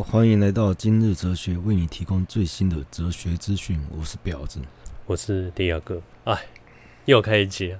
[0.00, 3.78] 好，欢迎来到今日哲学，为你提供最新的哲学资讯。
[3.90, 4.58] 我是婊子，
[5.04, 6.00] 我是迪亚哥。
[6.24, 6.46] 哎，
[7.04, 7.76] 又开一集，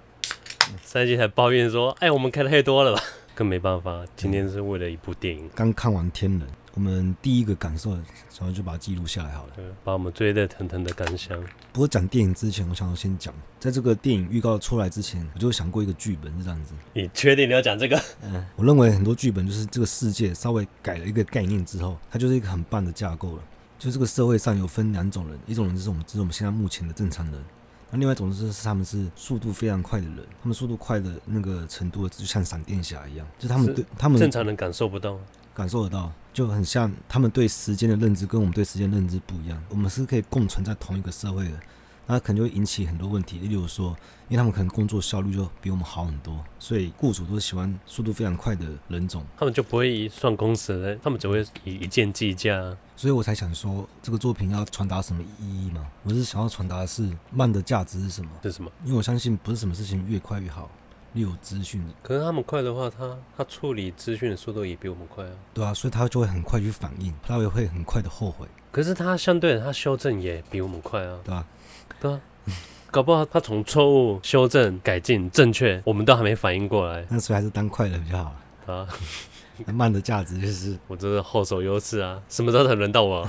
[0.85, 3.03] 上一集还抱怨说，哎，我们开的太多了吧？
[3.35, 5.48] 更没办法，今天是为了一部电影。
[5.54, 6.43] 刚看完《天人》。
[6.75, 8.03] 我们第一个感受，然
[8.41, 9.53] 后就把它记录下来好了。
[9.57, 11.41] 对把我们最热腾腾的感想。
[11.73, 16.72] 不过讲电影之前，我想要先讲，在这个电影预告出来之前，我就想过一个剧本是这样子。
[16.93, 18.00] 你确定你要讲这个？
[18.22, 23.43] 嗯， 我认为很多剧本就是这个世界稍微改了一个概念之后，它就是一个很棒的架构了。
[23.79, 27.41] 就这个社会上有分两种人，一种人就是我们，就是我们现在目前的正常人；
[27.91, 35.19] 那另外一种就是他们是速度非常快的人，他们速度快的那个程度就像闪电侠一样，就他们对他们正常人感受不到。
[35.52, 39.62] 感受得到，就很像他们对时间的认知跟我们对时间认知不一样。
[39.69, 41.61] 我们是可以共存在同一个社会的，
[42.06, 43.39] 那可能就会引起很多问题。
[43.41, 43.94] 例如说，
[44.27, 49.22] 因为他们可能工作效率就比我们好很多，所以雇主都喜欢速度非常快的人种。
[49.36, 52.75] 他们就不会算工时的，他们只会以一件计价。
[52.97, 55.86] 所以我才想说，这个作品要传达什么意义嘛？
[56.05, 58.30] 我是想要传达的是慢的价值是什么？
[58.42, 58.72] 是什么？
[58.86, 60.70] 因为我相信不是什么事情越快越好。
[61.14, 65.30] 有资讯，可是他们快的话，他他处理资讯的速度也比我们快啊。
[65.52, 68.47] 对啊，所以他就会很快去反应，他也会很快的后悔。
[68.70, 71.19] 可是他相对的，他修正也比我们快啊。
[71.25, 71.47] 对啊，
[72.00, 72.20] 对啊，
[72.91, 77.05] 搞不好他从错误修正、改进、正确，我们都还没反应过来。
[77.08, 78.89] 那所以还是当快的比较好啊。
[79.66, 82.20] 慢的价值就是 我真的后手优势啊！
[82.28, 83.27] 什么时候才轮到我？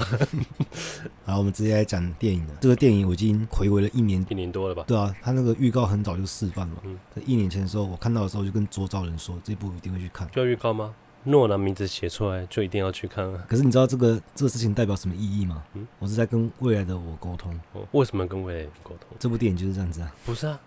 [1.25, 2.55] 好，我们直接来讲电影了。
[2.61, 4.83] 这个电影我已经回味了一年，一年多了吧？
[4.87, 6.75] 对啊，他那个预告很早就示范了。
[6.83, 10.29] 嗯，在一年前的时候，我看到的时候就跟周遭人说，这部一定会去看。
[10.31, 10.93] 就要预告吗？
[11.23, 13.45] 诺兰名字写出来就一定要去看啊？
[13.47, 15.63] 可是你知道这个这个事情代表什么意义吗？
[15.75, 17.53] 嗯，我是在跟未来的我沟通。
[17.73, 19.09] 哦，为什么跟未来沟通？
[19.19, 20.11] 这部电影就是这样子啊？
[20.25, 20.59] 不是啊。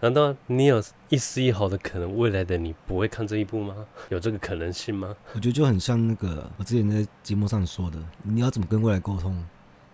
[0.00, 3.74] 难道你有一丝一毫的可能，未来的你不会看这一部吗？
[4.10, 5.16] 有这个可能性吗？
[5.34, 9.44] 我觉得就很像那个我之前在节目上说的，你要怎么跟未来沟通？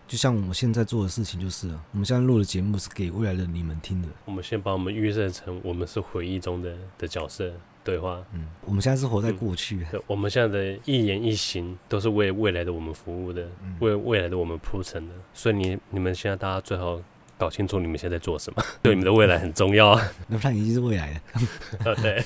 [0.06, 4.08] 就像我们现在做的事情，就是我们现在录的节目是给未来的你们听的。
[4.26, 7.50] 我们先把我们预设成我们是回忆中的的角色
[7.82, 8.22] 对话。
[8.34, 9.86] 嗯，我们现在是活在过去。
[9.90, 15.14] 嗯，我们现在的一言一行都是为未来的我们服务的，嗯，为未来的我们铺陈的。
[15.32, 17.00] 所以你你们现在大家最好。
[17.38, 20.02] 搞清楚你们现在在做什么， 对你们的未来很重要啊！
[20.28, 21.20] 那不然已经是未来了。
[21.90, 22.22] 啊， 对，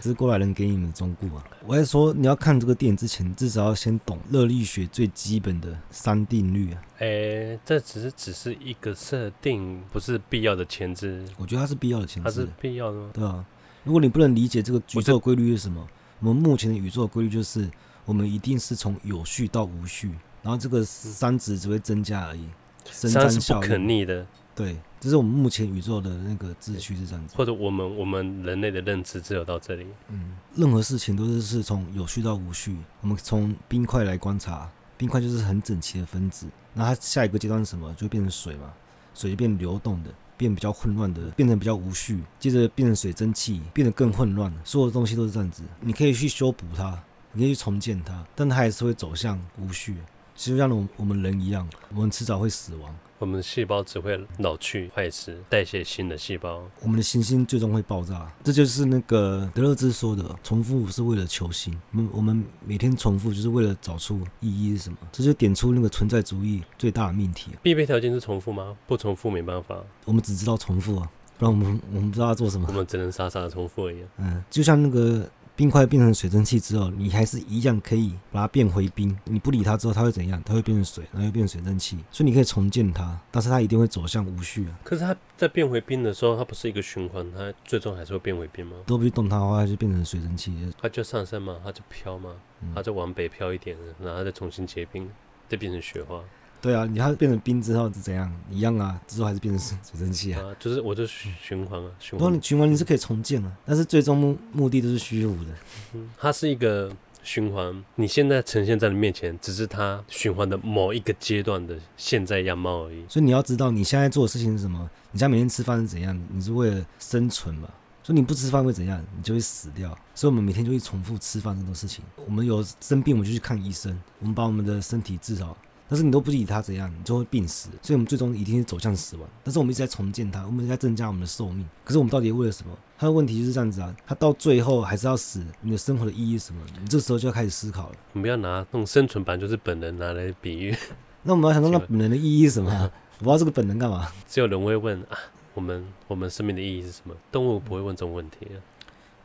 [0.00, 1.44] 这是过来人给你们的忠告啊！
[1.66, 6.82] 我还说，你要看这个电影之前，至少要先懂热力学最基本的三定律啊！
[6.98, 11.24] 哎、欸，这只是只是一个设定，不是必要的前置。
[11.36, 13.10] 我觉得它是必要的前置，它是必要的吗？
[13.12, 13.44] 对啊，
[13.84, 15.80] 如果你不能理解这个宇宙规律是什么，
[16.20, 17.70] 我，我们目前的宇宙规律就是，
[18.04, 20.10] 我们一定是从有序到无序，
[20.42, 22.46] 然后这个三值只会增加而已。
[22.90, 29.86] 三是不可逆的，对，这是我们目前宇宙的那个秩序是这样子，或者我们我们人类的认知只有到这里。
[30.08, 32.76] 嗯，任何事情都是是从有序到无序。
[33.00, 37.92] 我们从冰块来观察，冰块就是很整齐的分子，那它下一个阶段是什么？
[37.94, 38.72] 就变成水嘛，
[39.14, 44.52] 水就变流动的，变比较混乱的，变成比较无序，接着变成水蒸气，变得更混乱。
[44.64, 46.98] 所有的东西都是这样子，你可以去修补它，
[47.32, 49.96] 你可以去重建它，但它还是会走向无序。
[50.36, 52.94] 其实像我我们人一样，我们迟早会死亡。
[53.18, 56.62] 我们的细胞只会老去坏死，代谢新的细胞。
[56.82, 61.74] 我们的行星最终会爆炸，这就是那个德勒兹说的：重复是为了求新。
[61.92, 64.98] 我们我们每天重复就是为了找出意义是什么。
[65.10, 67.52] 这就点出那个存在主义最大的命题。
[67.62, 68.76] 必备条件是重复吗？
[68.86, 69.82] 不重复没办法。
[70.04, 72.66] 我们只知道重复啊，不然我们我们不知道要做什么。
[72.68, 74.04] 我们只能傻傻的重复而已。
[74.18, 75.26] 嗯，就像那个。
[75.56, 79.18] 冰块变成水蒸气之后，你还是一样可以把它变回冰。
[79.24, 80.40] 你不理它之后，它会怎样？
[80.44, 81.96] 它会变成水，然后又变成水蒸气。
[82.10, 84.78] 所以你可以重建它，但是它一定会走向无序啊。
[84.84, 88.76] 可是它在变回冰的时候，它不是一个循环，它最终还是会变回冰吗？
[88.86, 90.54] 都不去动它的话，它就变成水蒸气。
[90.78, 92.32] 它就上升嘛，它就飘嘛，
[92.74, 95.10] 它就往北飘一点，然后再重新结冰，
[95.48, 96.22] 再变成雪花。
[96.60, 98.32] 对啊，你它变成冰之后是怎样？
[98.50, 100.56] 一样啊，之后还是变成水蒸气啊，啊。
[100.58, 102.18] 就是我就循环啊，循环。
[102.18, 105.50] 不过你循环你是可以重建啊，但是最终目目的都是虚无的。
[105.94, 106.90] 嗯，它是一个
[107.22, 113.04] 循环，你现在呈现在你面前，只是它循环的某一个阶段的现在样貌而已。
[113.08, 114.90] 所以你要知道你现在做的事情是什么？
[115.12, 116.20] 你家每天吃饭是怎样？
[116.32, 117.68] 你是为了生存嘛？
[118.02, 119.04] 所以你不吃饭会怎样？
[119.16, 119.88] 你就会死掉。
[120.14, 122.04] 所以我们每天就会重复吃饭这种事情。
[122.24, 125.56] 我们有生病我们就去看医生，我们把我们的身体治好。
[125.88, 127.68] 但是你都不理他怎样，你就会病死。
[127.82, 129.28] 所以，我们最终一定是走向死亡。
[129.44, 131.66] 但是，我们一直在重建它，我们一直在增加我们的寿命。
[131.84, 132.76] 可是，我们到底为了什么？
[132.98, 135.44] 他的问题就是这样子啊，他到最后还是要死。
[135.60, 136.60] 你的生活的意义是什么？
[136.80, 137.96] 你这时候就要开始思考了。
[138.14, 140.74] 我们不要拿那种生存版就是本能拿来比喻。
[141.22, 142.70] 那我们要想到那本能的意义是什么？
[143.18, 144.08] 我不知道这个本能干嘛。
[144.26, 145.18] 只有人会问啊，
[145.54, 147.14] 我们我们生命的意义是什么？
[147.30, 148.56] 动物不会问这种问题啊。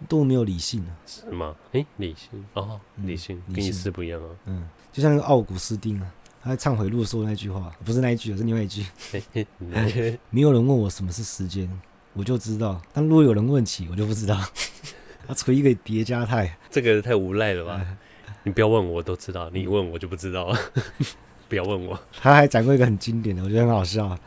[0.09, 1.55] 动物没有理性啊，是吗？
[1.73, 4.29] 诶、欸，理性哦，理性、嗯、跟意思不一样啊。
[4.45, 6.11] 嗯，就像那个奥古斯丁啊，
[6.43, 8.85] 他在忏悔录说那句话，不是那一句，是另外一句。
[10.31, 11.69] 没有人问我什么是时间，
[12.13, 14.39] 我就知道；但如果有人问起，我就不知道。
[15.27, 17.85] 他处于一个叠加态，这个太无赖了吧？
[18.43, 20.59] 你不要问我，我都知道；你问我就不知道了。
[21.47, 21.99] 不要问我。
[22.19, 24.17] 他还讲过一个很经典的，我觉得很好笑。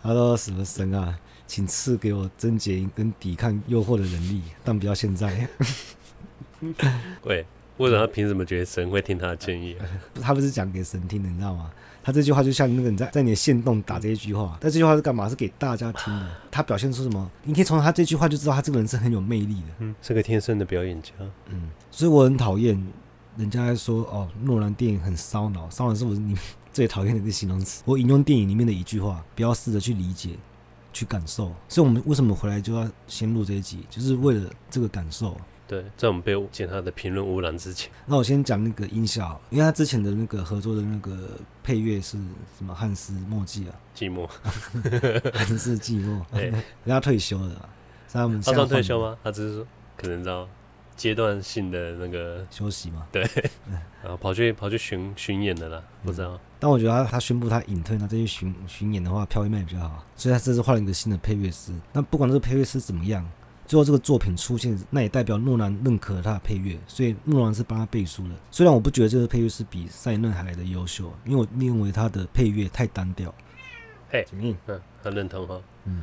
[0.00, 5.48] 他说：“什么神啊，请赐给我贞洁跟抵抗诱惑的能力，但不要现在。”
[7.24, 7.44] 喂，
[7.78, 9.86] 为什么他凭什么觉得神会听他的建议啊？
[10.20, 11.70] 他不是讲给神听的，你知道吗？
[12.02, 15.28] 他这句话就像那个你在在你的线洞打这一句话，但这句话是干嘛？
[15.28, 16.26] 是给大家听的。
[16.50, 17.30] 他表现出什么？
[17.44, 21.10] 你可以从他这句话就知道他这个人是很有魅力的，嗯，是个天生的表演家，
[21.46, 22.80] 嗯，所以我很讨厌。
[23.36, 26.36] 人家在说哦，诺兰电影很烧脑，烧脑是我是你
[26.72, 27.82] 最讨厌的一个形容词？
[27.84, 30.30] 我引用电影里面的一句话，不要试着去理解、
[30.92, 31.54] 去感受。
[31.68, 35.36] 所以，我们为什么回来就要先录这一集，就是为了这个感受。
[35.68, 41.16] 对，在我们被检他的评论污染之前，那我先讲那个音效，因为他之前的那个合作的那个
[41.62, 42.18] 配乐是
[42.56, 42.74] 什么？
[42.74, 44.26] 汉斯·莫季啊，寂寞，
[45.32, 47.68] 汉斯·寂寞 人家退休了，
[48.10, 49.16] 他们他算退休吗？
[49.22, 49.66] 他只是说
[49.96, 50.48] 可能知道。
[50.96, 53.22] 阶段性的那个休息嘛，对，
[54.02, 56.32] 然后跑去跑去巡巡演的啦，不知道。
[56.32, 61.72] 嗯、但我觉得他他宣布他隐退，那再去巡巡演的话，票会卖比较好，所以他这次换了一个新的配乐师。
[61.92, 63.24] 那不管这个配乐师怎么样，
[63.68, 68.34] 最后这个作品出现，那也代表诺兰认可了他的配乐，所以诺兰是帮他背书的。
[68.50, 73.32] 虽然我不觉得这个配乐是比赛嫩还来的优秀，因为我认为他的配乐太单调。
[74.10, 74.56] 嘿，嗯，
[75.02, 76.02] 很认同哈，嗯，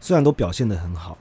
[0.00, 1.16] 虽然都表现得很好。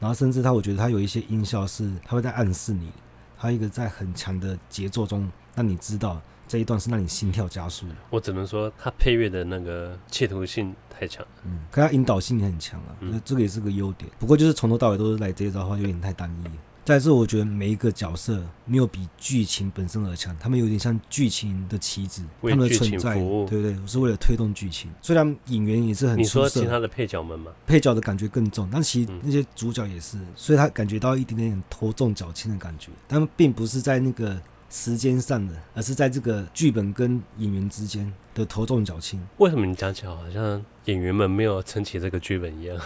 [0.00, 2.90] 然后甚至他，我觉得他有一些音效是，他会在暗示你，
[3.36, 7.94] 他一个在很强的节奏中，让你知道这一段是让你心跳加速的。
[8.10, 14.10] 我只能说，他配乐的那个企图性太强了，嗯，可他引导性也很强啊，嗯，这个也是个优点。
[14.18, 16.48] 不过就是从头到尾都是来这一招的话，有点太单一。
[16.84, 23.76] 再是，我觉得每一个角色没有比剧情本身而强，他们有点像剧情的棋子，他们的存在，对不对？
[23.86, 24.90] 是为了推动剧情。
[25.02, 27.52] 虽然演员也是很出色，你说其他的配角们嘛？
[27.66, 32.90] 配角的感觉更重，但其实那些主角也是，嗯、所以他感觉到一点点头重脚轻的感觉。
[33.06, 39.20] 他们并不是在那个时间上的，而是在这个剧本跟演员之间的头重脚轻。
[39.38, 42.76] 为什么你讲起来好像演员们没有撑起这个剧本一样？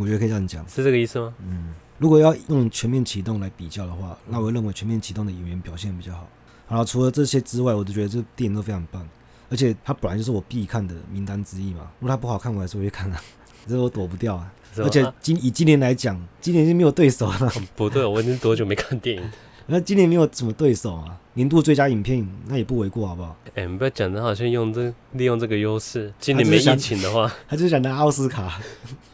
[0.00, 1.34] 我觉得可以这样讲，是这个意思吗？
[1.44, 1.74] 嗯。
[1.98, 6.28] 如果要用全面启动来比较的话，那我认为全面启动的演员表现比较好。
[6.66, 9.06] 好了，除了这些之外，我就觉得这电影都非常棒，
[9.48, 11.90] 而且它本来就是我必看的名单之一嘛。
[12.00, 13.20] 如果它不好看，我还是会看啊，
[13.68, 14.52] 这我躲不掉啊。
[14.78, 17.52] 而且今以今年来讲，今年已经没有对手了。
[17.76, 19.30] 不对，我已经多久没看电影？
[19.66, 23.36] 那今年没有什么对手啊，年度最佳影片那也不为过，好不好？
[23.54, 28.60] 哎、欸，你不要讲的好像用这利用这个优势，今年没疫情的话， 他就想拿奥斯卡。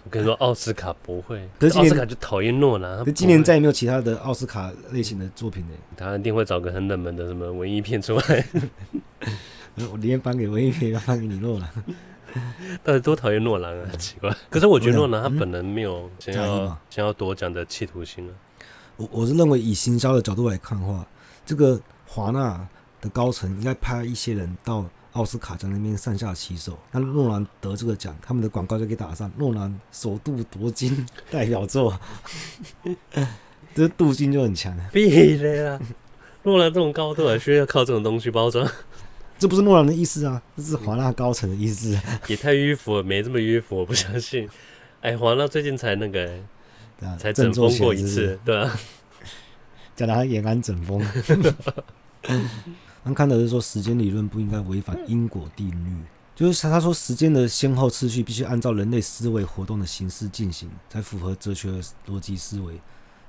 [0.05, 3.05] 我跟你说，奥斯卡不会， 可是奥斯卡就讨厌诺兰。
[3.05, 5.75] 可今年再也没有其他的奥斯卡类型的作品呢。
[5.97, 8.47] 他一定会找个很冷门的什么文艺片出来。
[9.93, 11.69] 我宁愿颁给文艺片，要颁给你诺兰。
[12.83, 13.91] 到底多讨厌诺兰啊？
[13.99, 14.35] 奇怪。
[14.49, 18.33] 可是我觉得诺兰他本人没有想要想要夺奖的企图心啊。
[18.99, 21.07] 我我是认为以行销的角度来看的话，
[21.47, 22.69] 这个华纳
[23.01, 26.77] 的高层应该派一些人到奥斯卡奖那边上下其手。
[26.91, 31.97] 那诺兰得这个奖，他们的广告就可以打上诺兰首度夺金代表作，
[33.73, 34.91] 这镀金就很强了。
[34.93, 35.81] 必的啦，
[36.43, 38.69] 诺兰这种高度还需要靠这种东西包装？
[39.39, 41.97] 这不是诺兰的意思啊，这是华纳高层的意思。
[42.27, 44.49] 也太迂腐了，没这么迂腐，我不相信。
[45.03, 46.41] 哎，华纳最近才那个。
[47.01, 48.79] 啊、才整风过一次，对啊，
[49.95, 51.01] 讲他延安整风。
[53.05, 61.71] 他看的是说，时间理论不应该违反因果定律，就是他说时间的先后次序必须按照人类思维活动的形式进行，才符合哲学
[62.07, 62.81] 逻辑思维。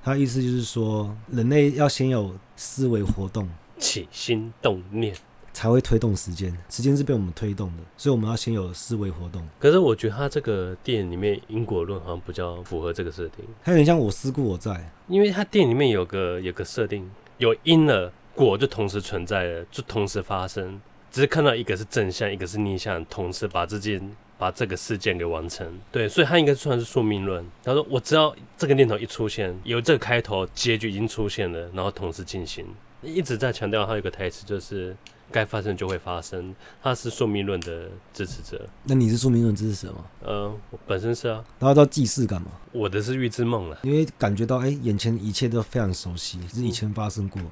[0.02, 3.48] 他的意思就是说，人类要先有思维活动，
[3.78, 5.14] 起心动念。
[5.52, 9.46] 才会推动时间，时间是被我们推动的，所以我们要先有思维活动。
[9.58, 20.80] 可是我觉得他这个电影里面因果论好像比较符合这个设定，它有点像我思故我在，因为他电影里面有个有个设定，有因了果就同时存在了，就同时发生，
[21.10, 24.00] 只是看到一个是正向，一个是逆向，同时把这件
[24.38, 25.66] 把这个事件给完成。
[25.90, 27.44] 对，所以他应该算是宿命论。
[27.62, 32.64] 他说我只要这个念头一出现，有这个开头，结局已经出现了，然后同时进行，
[33.02, 34.96] 一直在强调他有个台词就是。
[35.30, 38.68] 该发生就会发生，他是宿命论的支持者。
[38.84, 40.04] 那你是宿命论支持者吗？
[40.22, 41.44] 呃，我本身是啊。
[41.58, 47.40] 然后到既视感嘛，我的是预知梦了，因为感觉到哎、欸，眼前一切都非常熟悉，是以前发生过。
[47.40, 47.50] 嗯、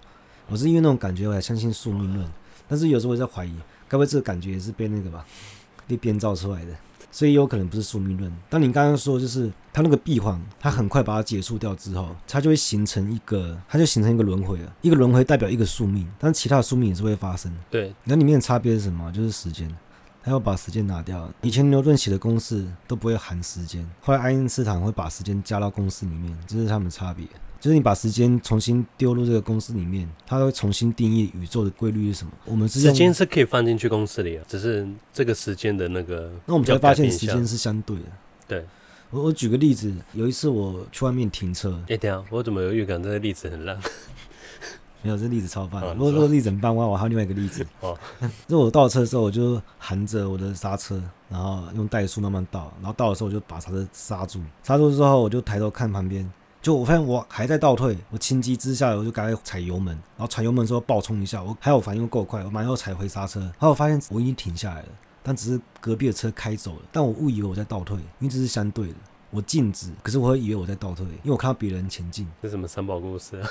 [0.48, 2.28] 我是因为那种感觉，我才相信宿命论。
[2.68, 3.54] 但是有时候我在怀疑，
[3.88, 5.24] 该不会这个感觉也是被那个吧，
[5.86, 6.72] 被编造出来的？
[7.10, 8.32] 所以有可能不是宿命论。
[8.48, 14.72] 当你刚刚说就是它那个闭环，它很快把它结束掉之后，它就会形成一个，它就形成一个轮回了。
[14.82, 17.52] 一个轮回代表一个宿命，但是其他的宿命也是会发生。
[17.70, 19.10] 对，那里面的差别是什么？
[19.12, 19.68] 就是时间，
[20.22, 21.30] 他要把时间拿掉。
[21.42, 27.26] 以前牛顿写的公式都不会含时间，后来爱因斯坦会把时间加到公式里面，这是他们的差别。
[27.60, 32.32] 就是你把时间重新丢入这个公司里面，它会重新定义宇宙的规律是什么。
[32.44, 36.30] 我们时间是可以放进去公司里啊，只是这个时间的那个。
[36.46, 38.04] 那我们才会发现时间是相对的。
[38.46, 38.64] 对，
[39.10, 43.76] 我我举个例子，有一次我去外面停车，哎、欸，等下，我怎么有预感这个例子很烂？
[45.02, 45.80] 没有，这例子超棒。
[45.94, 47.66] 如果如果例子很棒的话，我还有另外一个例子。
[47.80, 47.98] 哦，
[48.46, 56.28] 就我倒车的时候，我就含着我的刹车，然后用怠速慢慢倒，然后倒的时候我就把刹车刹住，刹住之后我就抬头看旁边。
[56.60, 64.88] 就我发现我还在倒退，我情急之下我就赶快踩油门，然后踩油门之后爆冲一下，我还有反应够快，我马上又踩回刹车，然后我发现我已经停下来了，
[65.22, 68.94] 但只是隔壁的车开走了，但我误以为我在倒退，因为这是相对的，
[69.30, 72.26] 我静止，可是我会以为我在倒退，因为我看到别人前进。
[72.42, 73.48] 这什么三宝故事啊？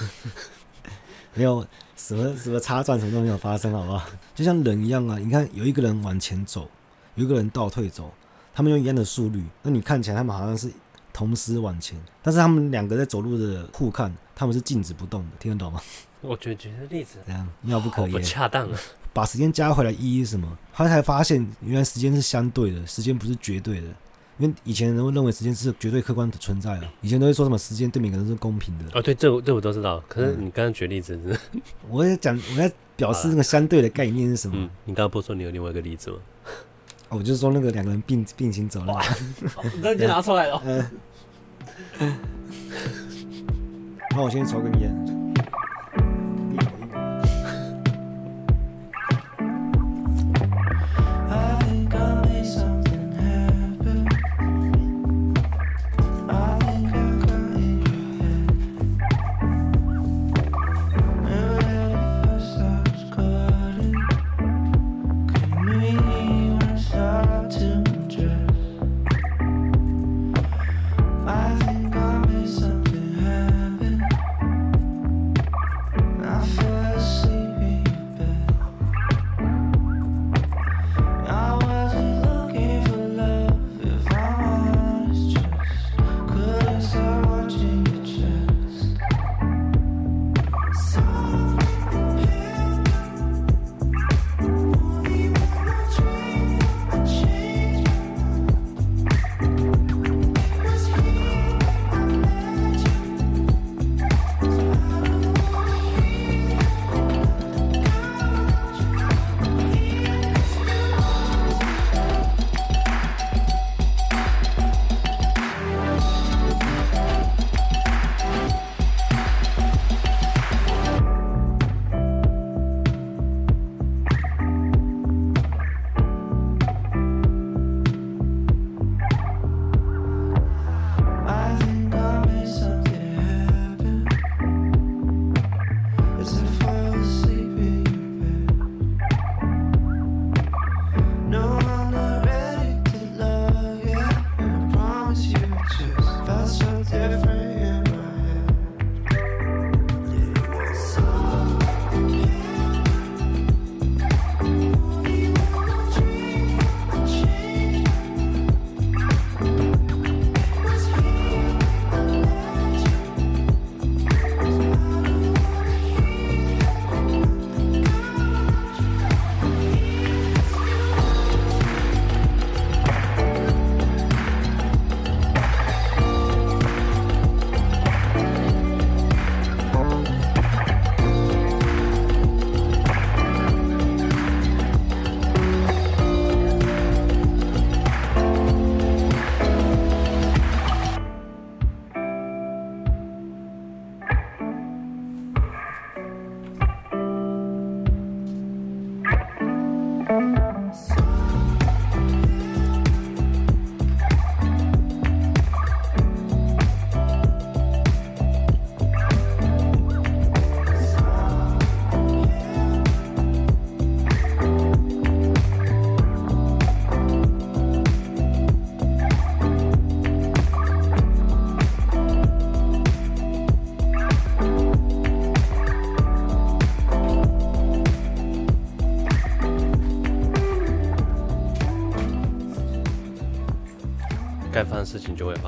[1.33, 4.03] 没有什么什么插转什么都没有发生，好不好？
[4.35, 6.69] 就像人一样啊，你看有一个人往前走，
[7.15, 8.11] 有一个人倒退走，
[8.53, 10.69] 他们用一样的速率，那你看起来他们好像是。
[11.17, 15.81] 同时往前，但是他们两个在走路的互看，他们是静止不动的，听得懂吗？
[16.21, 18.79] 我觉得举个例子，这样妙不可言，不恰当啊！
[19.13, 20.55] 把时间加回来意义是什么？
[20.71, 23.87] 他才发现原来时间是相对的，时间不是绝对的。
[24.37, 28.85] 因为以前人会认为时间是绝对客观的存在啊，以前都会说什么时间对每个人是公平的。
[28.93, 29.99] 哦，对，这我这我都知道。
[30.07, 34.55] 可是你刚刚举例子是，嗯，我在讲，我在表示那个相对的概念是什么？
[34.55, 36.17] 嗯，你刚刚不是说你有另外一个例子吗？
[37.09, 38.99] 哦，我就是说那个两个人并并行走了，
[39.73, 40.61] 你就拿出来了。
[40.65, 40.85] 嗯
[44.15, 45.16] 那我先抽根烟。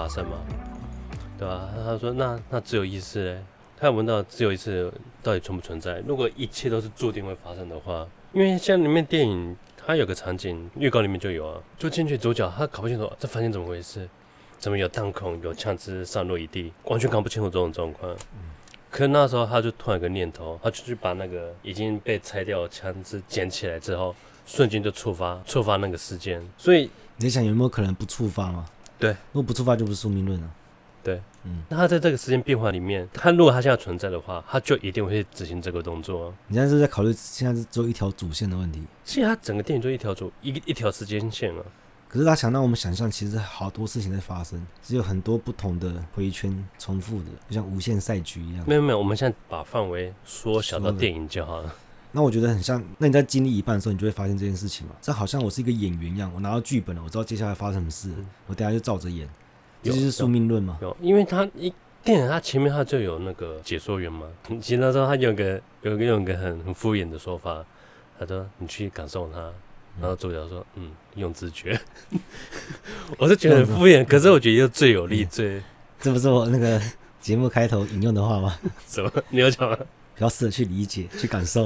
[0.10, 0.38] 生嘛，
[1.38, 1.70] 对吧、啊？
[1.86, 3.44] 他说那那只有意志嘞？
[3.80, 4.92] 他有问到只有意志
[5.24, 6.00] 到底存不存在？
[6.06, 14.10] 如果一切都是注定会发生的话，因为像里面电影，它有个场景预告里面就有啊，就进去主角他搞不清楚这房间怎么回事，
[14.58, 18.14] 怎么有弹孔、有枪支散落一地，完全搞不清楚这种状况。
[18.92, 24.14] 可那时候他就突然有个念头，他就去把那个已经被拆掉的枪支捡起来之后，
[24.46, 26.46] 瞬间就触发触发那个事件。
[26.58, 28.66] 所以你想有没有可能不触发吗？
[29.00, 30.52] 对，如果不触发就不是宿命论了。
[31.02, 36.34] 对，嗯，那他在这个时间变化里面，他如果他现在存在的话，他就一定会执行这个动作。
[36.48, 38.84] 你现在是在考虑现在是只有一条主线的问题？
[39.06, 41.64] 其实他整个电影就一条主一一条时间线啊。
[42.10, 48.66] 可是他想让我们想象，其实好多事情在发生，只有很多不同的回圈重复的，就像无限赛局一样。
[48.68, 51.74] 没有没有，我们现在把范围缩小到电影就好了。
[52.12, 54.96] 那我觉得很像，那你在经历一半的时候，你就会发现这件事情嘛。
[55.02, 58.12] 这好像我是一个演员一样，我拿到剧本了，我知道接下来发生什么事，
[58.48, 59.30] 我等下就照着演。
[59.84, 60.78] 这就是宿命论嘛？
[60.82, 61.72] 有，因为他一
[62.04, 64.26] 电影他前面他就有那个解说员嘛。
[64.60, 67.64] 其实那时候他有个有个用个很很敷衍的说法，
[68.20, 69.40] 他说你去感受他，
[70.02, 71.80] 然后主角说嗯，用直觉。
[73.18, 75.62] 我是觉得很敷衍，可是我觉得又最有力，最
[76.00, 76.82] 这不是我那个
[77.22, 78.58] 节目开头引用的话吗？
[78.88, 79.12] 什么？
[79.30, 79.78] 你要讲吗？
[80.20, 81.66] 比较适合去理解、 去感受。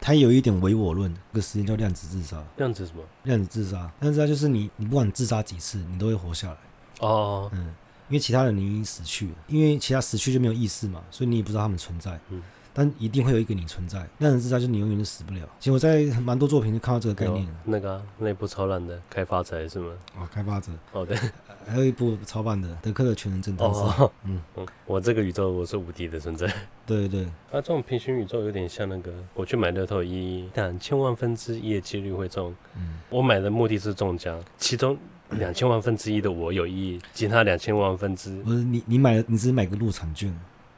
[0.00, 2.42] 他有一点唯我论，这个实验叫量子自杀。
[2.56, 3.02] 量子什么？
[3.22, 3.88] 量子自杀。
[4.00, 6.56] 量子自杀就是你，你不管自杀几次，你都会活下来。
[6.98, 7.48] 哦。
[7.52, 7.66] 嗯，
[8.08, 12.18] 因为其他人你已经死去了，因为其他死去就没有意识嘛，所以你也不知道他们存在。
[12.30, 12.42] 嗯。
[12.74, 15.48] 但一定会有一个你存在，量子自杀就是你永远都死不了。
[15.60, 17.46] 其实我在蛮多作品就看到这个概念。
[17.64, 19.92] 那个、啊、那部超烂的《开发者》是吗？
[20.18, 20.72] 哦，《开发者》。
[20.92, 21.16] 哦，对。
[21.66, 23.68] 还有一部超棒的《德克的全能侦探》。
[23.72, 24.10] 哦。
[24.24, 26.46] 嗯嗯，我这个宇宙我是无敌的存在。
[26.86, 27.24] 对对对。
[27.24, 32.54] 啊，这种平行宇宙有点像那个，我去买乐透一两千万分之一的几率会中。
[32.76, 32.98] 嗯。
[33.08, 34.96] 我买的目的是中奖，其中
[35.30, 40.34] 两千万分之一的我有意义，其他两千万分之不是你你买，你只是买个入场券。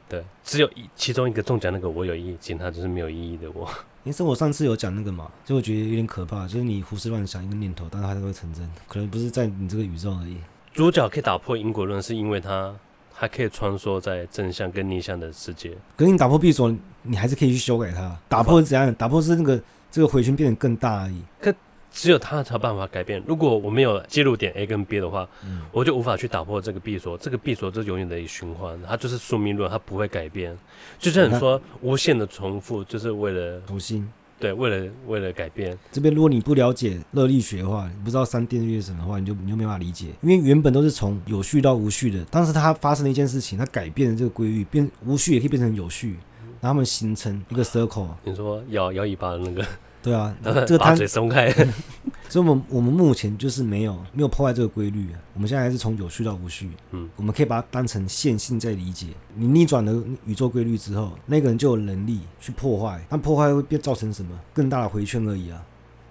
[0.09, 3.67] 对，只有一其中一个中奖那个我有意义，其他就是没有意义的我。
[4.03, 10.37] 因为我上次有讲那个嘛，就我觉得有点可怕，就是你胡思乱想一个念头，但是它都会成真，可能不是在你这个宇宙而已。
[10.73, 12.73] 主角可以打破因果论，是因为他
[13.13, 15.71] 还可以穿梭在正向跟逆向的世界。
[15.95, 18.17] 可是你打破闭锁，你还是可以去修改它。
[18.27, 18.93] 打破是怎样？
[18.95, 21.21] 打破是那个这个回圈变得更大而已。
[21.39, 21.53] 可
[21.91, 23.21] 只有他才有办法改变。
[23.27, 27.15] 如果我没有接入点 A 跟 B 的话，嗯、我就无法去打破这个闭锁。
[27.15, 30.57] 这个闭锁就永远的循环，它就是宿命论，它不会改变。
[30.97, 34.11] 就像你说，无限的重复，就是为了重新
[34.43, 35.77] 对，为了为了改变。
[35.89, 40.07] 这边如果你不了解热力学的话，你不知道三定律是什么的话，你就你就没法理解。
[40.21, 46.17] 因为原本都是从有序到无序的，但是它发生了一件事情，它改变了这个规律，变无序也可以变成有序，
[46.59, 48.09] 然后它们形成一个 circle。
[48.25, 49.65] 你说摇摇尾巴的那个。
[50.03, 51.49] 对啊， 这个把嘴松开，
[52.27, 59.07] 所以我们我们目前就是没有没有破坏这个规律，我们现在还是从有序到无序，嗯，我们可以把它当成线性在理解。
[59.35, 64.37] 你逆转了宇宙规律之后，那个人就有能力去破坏，但破坏会变造成什么？
[64.53, 65.63] 更大的回圈而已啊。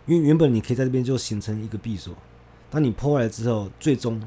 [0.07, 2.15] 因为原本你可以在这边就形成一个闭锁，
[2.71, 4.21] 当你破坏了之后，最终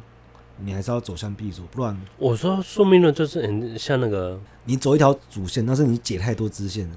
[0.60, 6.96] 你还是要走向闭锁，不然我说宿命论就是很像那个你走一条主线，但是你解太多支线了。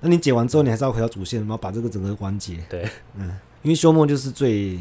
[0.00, 2.56] 那你解完之后，你还是要回到主线，然后把这个整个完结。
[2.68, 3.28] 对，嗯，
[3.62, 4.78] 因为休谟就是最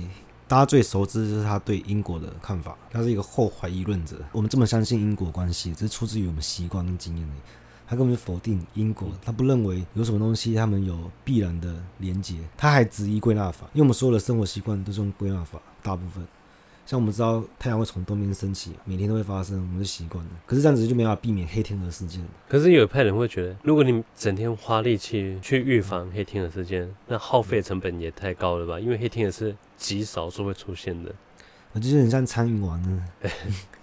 [0.48, 2.78] 大家最熟知，就是他对因果的看法。
[2.92, 4.18] 他是一个后怀疑论者。
[4.32, 7.28] 我们这么相信因果关系，这是出自于我们习惯跟经验。
[7.88, 12.36] 他根本就否定因果，他不认为有什么东西他们有必然的连结。
[12.58, 16.26] 他还质疑归纳法，因为我们所有的生活习惯都是用归纳法，大部分。
[16.86, 20.32] 像我们知道太阳会从东边升起，每天都会发生，我们就习惯了。
[20.46, 22.24] 可是这样子就没办法避免黑天鹅事件。
[22.48, 28.80] 可是有一派人会觉得，如果你整天花力气去预防黑天鹅事件，那耗费成本也太高了吧？
[28.80, 31.12] 因为黑天鹅是极少数会出现的。
[31.76, 33.04] 我就是很像苍蝇王呢。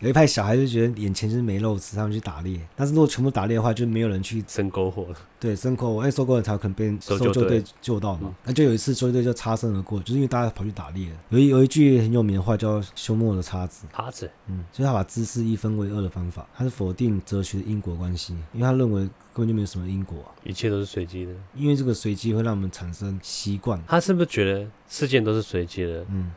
[0.01, 2.59] 有一派小孩就觉得眼前就是没肉吃，他们去打猎。
[2.75, 5.17] 但是如果全部打猎的话，就没有人去生篝火了。
[5.39, 8.35] 对，生篝火，因为收篝火才有可能被搜救队救到嘛。
[8.45, 11.09] 那、嗯、就有一次搜救队就擦身而过，就是因为大家跑去打猎。
[11.29, 16.49] 有一有一句很有名的话叫“休谟的叉子”，叉子，嗯，就是他把知识一分为二的方法。
[16.53, 19.03] 他是否定哲学的因果关系，因为他认为
[19.33, 21.33] 根本就没有什么因果、啊，一切都是随机的。
[21.55, 23.81] 因为这个随机会让我们产生习惯。
[23.87, 26.05] 他是不是觉得事件都是随机的？
[26.11, 26.33] 嗯。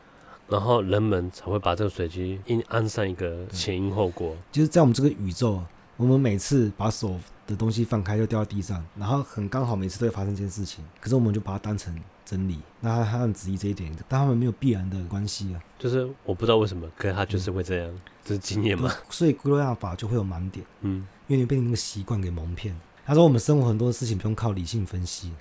[0.48, 4.36] 然后人们才会把这个随机因安上一个前因后果。
[4.52, 5.62] 就是在我们这个宇宙，
[5.98, 10.84] 我们每次把手的东西放开就掉到地上，然后很刚好每次都会发生这件事情。
[11.00, 15.62] 可是我们就把它当成真理，那他他很质疑这一点，但他们没有必然的关系啊。
[15.78, 18.92] 就是我不知道为什么，可是他就是会这样，嗯、这是经验嘛。
[19.10, 22.76] 所以归纳法就会有盲点，嗯，因为你被你那个习惯给蒙骗。
[23.06, 25.32] 他说我们生活很多事情不用靠理性分析，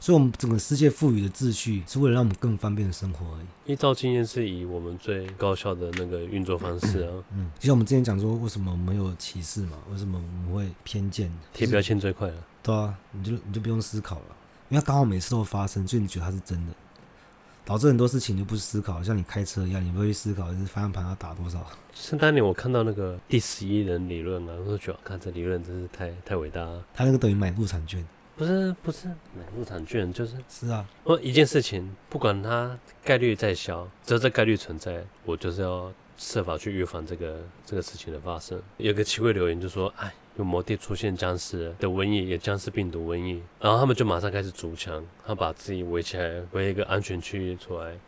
[0.00, 3.72] 所以我们整个世界赋予的秩序是为了让我们更方便的生活而已。
[3.72, 7.12] 依照经验是以我们最高效的那个运作方式啊。
[7.32, 9.78] 嗯，就像我们之前讲说，为什么我们有歧视嘛？
[9.90, 11.32] 为什么我们会偏见？
[11.52, 12.34] 贴标签最快了。
[12.62, 14.36] 对啊，你就你就不用思考了，
[14.68, 16.72] 因为它刚好每次都发生，所以你觉得它是真的。
[17.64, 21.66] 导致很多事情你就不思考，像你开车一样，你不会去思考，就是方向盘要打多少。
[21.92, 26.82] 像当年我看到那个第十一人理论啊，我就觉得，看这理论真是太太伟大了。
[26.94, 28.02] 他那个等于买入场券，
[28.38, 30.88] 不是不是买入场券，就是是啊。
[31.02, 38.62] 我一件事情，不管它概率再小，只要这概率存在，我就是要设法去预防这个这个事情的发生。
[38.76, 40.10] 有个奇怪留言就说，哎。
[40.36, 47.98] 有魔帝出现僵尸的瘟疫，也僵尸病毒瘟疫，然后他们就马上开始筑墙，他把自己围起来，围一个安全区域出来。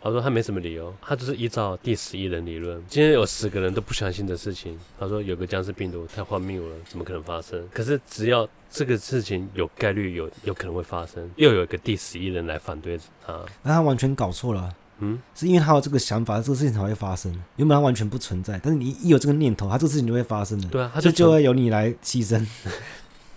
[0.00, 2.82] 他说他没什么理由，他就是依照第十一人理论。
[2.88, 7.68] 今天有十个人都不相信的事情，他说有个僵尸病毒太荒谬了，怎么可能发生？
[7.70, 14.74] 可是只要这个事情有概率有有可能会发生，又有一个第十一人来反对他，那他完全搞错了。
[15.00, 17.32] 嗯，是因为他有这个想法，这个事情才会发生。
[17.54, 20.68] 原本他完全不存在，但是你一有这个念头，他这个事情就会发生的。
[20.68, 22.44] 对啊，他就就会由你来牺牲。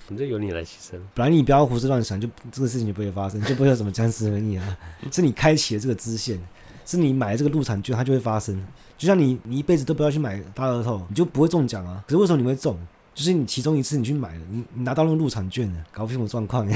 [0.08, 1.00] 你就由你来牺牲。
[1.14, 4.78] 本来你不要胡思乱想，就这个事情就不会发生，就不会有什么僵尸瘟疫啊。
[5.12, 6.38] 是你开启了这个支线，
[6.84, 8.62] 是你买了这个入场券，它就会发生。
[8.98, 12.04] 就像你，你一辈子都不要去买大乐透，你就不会中奖啊。
[12.08, 12.78] 可是为什么你会中？
[13.14, 16.68] 就是你其中一次你去买了，你你拿到那个入场券了，搞不清楚状况，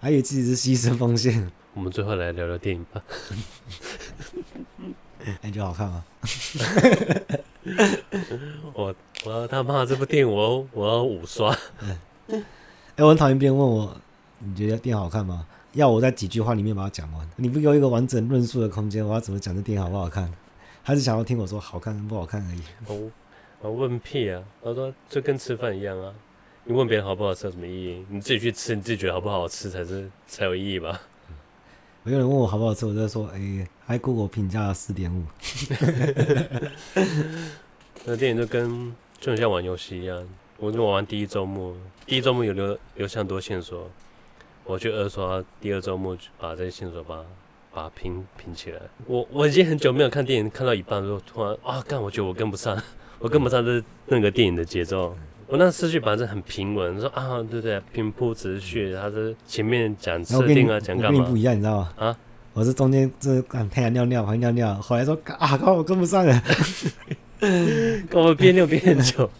[0.00, 1.50] 还以为自己是牺牲奉献。
[1.74, 3.02] 我们最后来聊聊电影吧。
[5.24, 6.04] 哎，你觉得好看吗？
[8.74, 11.50] 我我要他妈这部电影我我要五刷。
[11.80, 12.44] 哎、嗯，
[12.98, 13.96] 我很讨厌别人问我，
[14.40, 15.46] 你觉得电影好看吗？
[15.72, 17.28] 要我在几句话里面把它讲完。
[17.36, 20.30] 你不给我一个完整论述的空间，我要怎么讲这电影好不好看？
[20.82, 22.60] 还是想要听我说好看跟不好看而已？
[22.86, 23.10] 我
[23.64, 24.44] 我问屁啊！
[24.60, 26.12] 我说就跟吃饭一样啊，
[26.64, 28.04] 你问别人好不好吃有什么意义？
[28.10, 31.00] 你自己去吃，你自己觉得好不好吃才是才有意义吧？
[32.02, 35.22] 没有人问我好不好吃，我就说，哎、欸，还给我评价四点五。
[38.04, 41.74] 那电影就跟就很像玩游戏一样，我就玩完第一周末，
[42.04, 43.90] 第一周末有留留下很多线索，
[44.64, 47.24] 我去二刷，第二周末把这些线索把
[47.72, 48.80] 把它拼拼起来。
[49.06, 52.76] 我我已经很久没有看电影，看到一半的时候突然啊，干，我觉得我跟不上，
[53.24, 55.16] 我跟不上这那个电影的节奏。
[55.46, 61.24] 我那思绪本来是很平稳，说啊，对对，平铺直叙，他是前面讲设定啊，讲干嘛？
[61.24, 61.92] 不一样，你知道吗？
[61.96, 62.14] 啊，
[62.52, 66.42] 我是中间这看太阳尿尿，还尿尿，后来说啊，刚好我跟不上了，
[67.40, 69.30] 跟我边尿边很久，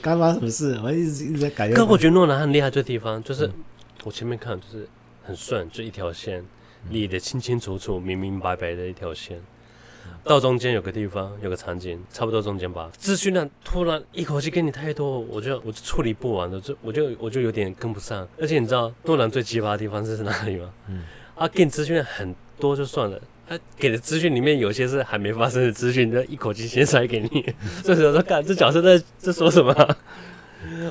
[0.00, 0.80] 刚发生什么事？
[0.84, 1.68] 我一直一直在改。
[1.72, 3.50] 可我觉得诺兰很厉害，这地方就是
[4.04, 4.88] 我前面看就是
[5.24, 6.44] 很顺，就一条线，
[6.90, 9.40] 理得清清楚楚、明明白白的一条线。
[10.24, 12.90] 到中间有个地方，有个场景，差不多中间吧。
[12.96, 18.26] 资讯量突然一口气给你太多，我就我就处理不完了，就我就我就有点跟不上。
[18.40, 20.70] 而且你知道诺兰最奇葩的地方是哪里吗？
[20.88, 21.02] 嗯，
[21.36, 27.54] 啊，给你资讯很多就算了，他给的资讯里面有些是还没发生的资讯，就一口气先塞给你。
[27.84, 29.96] 这时候说，干这角色在这说什么、啊？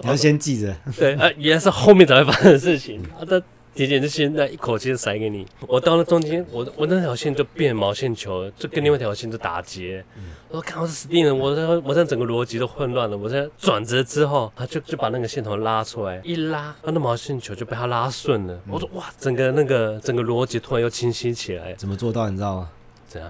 [0.03, 0.73] 你要先记着。
[0.97, 3.41] 对啊，原来是后面才会发生的事情啊，他。
[3.75, 10.01] 简简直现在一口气塞给你，我到了中间，我我那条线就变毛线球，就跟另外一条线就打结。
[10.15, 13.17] 嗯、我看我是死定了，我这我这整个逻辑都混乱了。
[13.17, 18.53] 我在转折之后，他就就把那个线头拉出来，一拉，他那毛线球就被他拉顺了。
[18.53, 21.73] 嗯、我说哇，整个那个整个逻辑突然又清晰起来。
[21.73, 22.29] 怎么做到？
[22.29, 22.69] 你知道吗？
[23.05, 23.29] 怎样？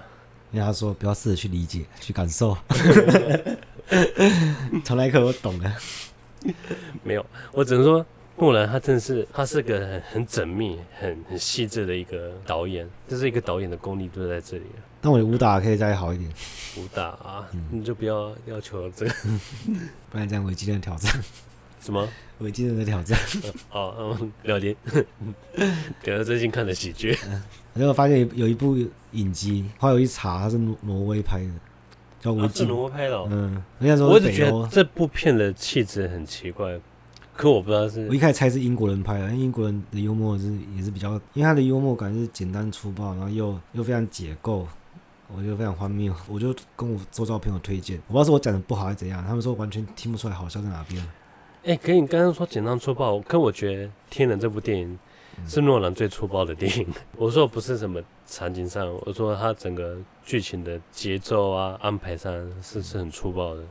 [0.52, 2.56] 因为他说不要试着去理解，去感受。
[4.84, 5.76] 从那一刻我懂了。
[7.02, 8.06] 没有，我只能说。
[8.38, 14.64] 诺兰他真的是，他是个很很缜密、很很细致的一个导演，这是一个导演的功力都在这里。
[15.00, 16.30] 但我的武打可以再好一点。
[16.78, 19.14] 武打啊，嗯、你就不要要求这个，
[20.10, 21.12] 不然这样违纪的挑战。
[21.80, 22.06] 什么？
[22.40, 23.18] 违纪的挑战？
[23.70, 24.76] 哦，嗯，了解。
[26.04, 27.16] 聊 聊最近看的喜剧。
[27.72, 28.76] 然后我发现有有一部
[29.12, 31.50] 影集，后来我一查，它是挪挪威拍的，
[32.20, 32.64] 叫《危机》。
[32.66, 33.16] 挪威拍的。
[33.30, 36.78] 嗯，人家说我只觉得这部片的气质很奇怪。
[37.36, 44.66] 可我不知道是，我一开始猜是英国人拍的，因为英国人的幽默是也是比较，因为他的幽默感是简单粗暴，然后又又非常解构，
[45.34, 51.02] 我觉得非常荒谬，我就跟我周遭朋友推荐，我不知道是我讲的不好还是怎样，他们说完全听不出来好笑在哪边。
[51.64, 54.98] 哎、欸，可你刚刚说简单粗暴，可我觉得《天人》这部电影
[55.48, 56.86] 是诺兰最粗暴的电影。
[57.18, 63.62] 我说不是什么场景上，我说他整个剧情的节奏啊安排上是是很粗暴的。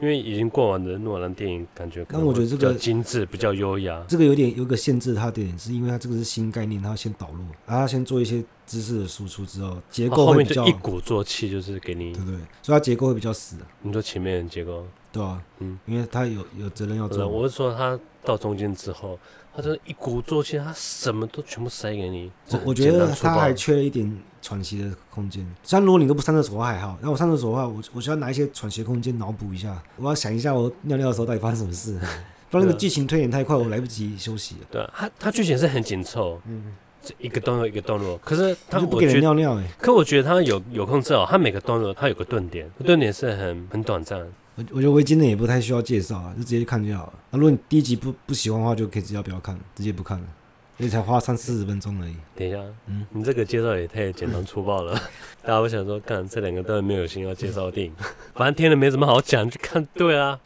[0.00, 4.04] 因为已经过完的诺兰电影，感觉但我觉得这个精致比较优雅。
[4.08, 13.56] 这个有点有个限制，它的点是因为它这个是新概念，它要先导入，然后它先做一些知识的输出之后，结构会比较后面就一鼓作气，就是给你对对，所以它结构会比较死。
[13.82, 17.28] 你说前面的结构，对啊，嗯，因为他有有责任要做。
[17.28, 19.18] 我是说，他到中间之后，
[19.54, 22.32] 他真的一鼓作气，他什么都全部塞给你。
[22.50, 25.46] 我我觉得他还缺了一点喘息的空间。
[25.62, 31.98] 像如果你都不上厕所的话还好，那我上厕所的话，我我需要拿一些喘息的空间脑补一下，我要想一下我尿尿的时候到底发生什么事，
[32.50, 34.66] 不然那个剧情推演太快，我来不及休息了。
[34.70, 36.74] 对，他他剧情是很紧凑，嗯，
[37.18, 39.64] 一个段落一个段落，可是他就不给人尿尿哎。
[39.78, 44.26] 可我觉得他有有控制哦，他每个段落他有个顿点，顿点是很很短暂。
[44.54, 47.12] 我我觉得围巾的也不太需要介绍啊，就直接看就好了。
[47.30, 50.26] 那、啊、如果你第一集不不喜欢的话，就可以直接不要看，直接不看了，
[50.76, 52.14] 因为才花三四十分钟而已。
[52.36, 54.92] 等一下，嗯，你这个介绍也太简单粗暴了。
[55.42, 57.94] 大家会想说，看这两个都没有心要介绍电影，
[58.34, 60.38] 反正听了没什么好讲，就看对啊。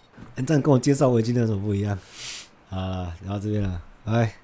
[0.46, 1.98] 这样跟我介绍围巾的有什么不一样？
[2.70, 4.36] 啊，聊到这边了，拜。